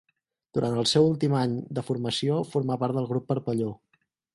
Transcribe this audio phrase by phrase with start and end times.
[0.57, 3.75] Durant el seu últim any de formació formà part del Grup Parpalló.